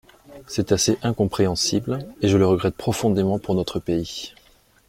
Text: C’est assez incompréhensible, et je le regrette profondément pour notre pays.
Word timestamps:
C’est 0.47 0.71
assez 0.71 0.97
incompréhensible, 1.03 1.99
et 2.23 2.27
je 2.27 2.35
le 2.35 2.47
regrette 2.47 2.73
profondément 2.73 3.37
pour 3.37 3.53
notre 3.53 3.77
pays. 3.77 4.33